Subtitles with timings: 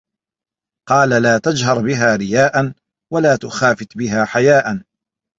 [0.89, 2.73] قَالَ لَا تَجْهَرْ بِهَا رِيَاءً،
[3.13, 4.81] وَلَا تُخَافِتْ بِهَا حَيَاءً